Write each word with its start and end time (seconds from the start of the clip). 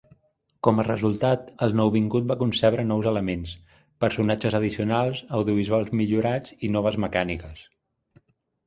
Com 0.67 0.79
a 0.79 0.85
resultat, 0.85 1.51
el 1.65 1.75
nouvingut 1.79 2.25
va 2.31 2.37
concebre 2.39 2.85
nous 2.93 3.11
elements: 3.13 3.53
personatges 4.07 4.59
addicionals, 4.61 5.23
audiovisuals 5.43 5.95
millorats, 6.01 6.59
i 6.67 6.73
noves 6.79 7.01
mecàniques. 7.07 7.65